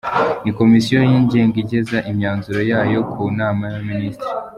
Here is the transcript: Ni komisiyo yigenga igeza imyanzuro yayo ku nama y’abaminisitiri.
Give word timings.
Ni 0.43 0.51
komisiyo 0.59 0.97
yigenga 1.11 1.57
igeza 1.63 1.97
imyanzuro 2.11 2.59
yayo 2.71 2.99
ku 3.11 3.19
nama 3.39 3.63
y’abaminisitiri. 3.71 4.33